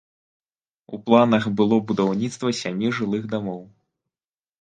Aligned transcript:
У 0.97 0.99
планах 1.09 1.43
было 1.59 1.77
будаўніцтва 1.91 2.49
сямі 2.61 2.87
жылых 3.01 3.29
дамоў. 3.35 3.61